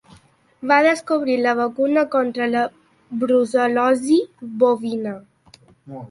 [0.69, 2.63] Va descobrir la vacuna contra la
[3.23, 4.17] brucel·losi
[4.65, 5.13] bovina.